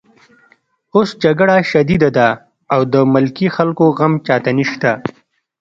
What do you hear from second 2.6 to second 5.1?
او د ملکي خلکو غم چاته نشته